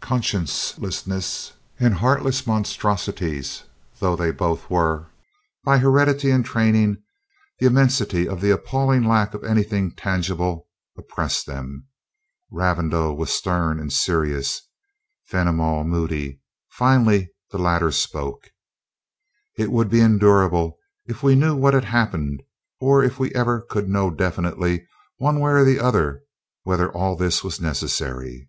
[0.00, 3.64] Conscienceless and heartless monstrosities
[4.00, 5.10] though they both were,
[5.64, 6.96] by heredity and training,
[7.58, 10.66] the immensity of the appalling lack of anything tangible
[10.96, 11.88] oppressed them.
[12.50, 14.62] Ravindau was stern and serious,
[15.26, 16.40] Fenimol moody.
[16.70, 18.50] Finally the latter spoke.
[19.58, 22.42] "It would be endurable if we knew what had happened,
[22.80, 24.88] or if we ever could know definitely,
[25.18, 26.22] one way or the other,
[26.62, 28.48] whether all this was necessary."